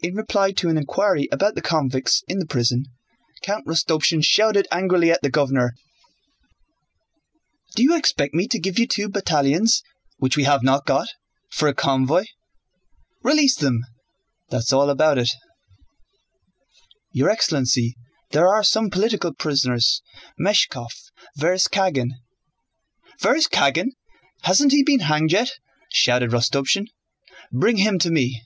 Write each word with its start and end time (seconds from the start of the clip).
In 0.00 0.14
reply 0.14 0.52
to 0.52 0.68
an 0.68 0.78
inquiry 0.78 1.28
about 1.32 1.56
the 1.56 1.60
convicts 1.60 2.22
in 2.28 2.38
the 2.38 2.46
prison, 2.46 2.84
Count 3.42 3.66
Rostopchín 3.66 4.22
shouted 4.24 4.68
angrily 4.70 5.10
at 5.10 5.22
the 5.22 5.28
governor: 5.28 5.74
"Do 7.74 7.82
you 7.82 7.96
expect 7.96 8.32
me 8.32 8.46
to 8.46 8.60
give 8.60 8.78
you 8.78 8.86
two 8.86 9.08
battalions—which 9.08 10.36
we 10.36 10.44
have 10.44 10.62
not 10.62 10.86
got—for 10.86 11.66
a 11.68 11.74
convoy? 11.74 12.26
Release 13.24 13.56
them, 13.56 13.80
that's 14.50 14.72
all 14.72 14.88
about 14.88 15.18
it!" 15.18 15.30
"Your 17.10 17.28
excellency, 17.28 17.96
there 18.30 18.46
are 18.46 18.62
some 18.62 18.90
political 18.90 19.34
prisoners, 19.34 20.00
Meshkóv, 20.40 20.86
Vereshchágin..." 21.40 22.10
"Vereshchágin! 23.20 23.86
Hasn't 24.42 24.70
he 24.70 24.84
been 24.84 25.00
hanged 25.00 25.32
yet?" 25.32 25.58
shouted 25.92 26.30
Rostopchín. 26.30 26.86
"Bring 27.52 27.78
him 27.78 27.98
to 27.98 28.12
me!" 28.12 28.44